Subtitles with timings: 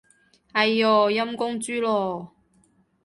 [0.53, 2.31] 哎唷，陰公豬咯